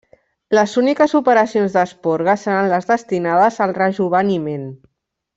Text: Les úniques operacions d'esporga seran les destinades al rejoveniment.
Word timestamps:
Les 0.59 0.71
úniques 0.81 1.11
operacions 1.19 1.75
d'esporga 1.75 2.35
seran 2.45 2.71
les 2.71 2.87
destinades 2.93 3.59
al 3.67 3.75
rejoveniment. 3.81 4.65